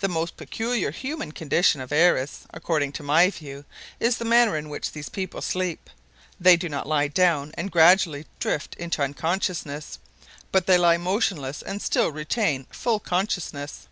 [0.00, 3.64] The most peculiar human condition of Airess, according to my view,
[3.98, 5.88] is the manner in which these people sleep.
[6.38, 10.00] They do not lie down and gradually drift into unconsciousness,
[10.52, 13.88] but they lie motionless and still retain full consciousness.